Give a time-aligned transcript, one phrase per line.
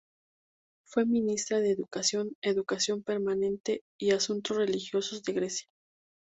[0.87, 5.67] Fue Ministra de Educación, Educación permanente y Asuntos Religiosos de Grecia.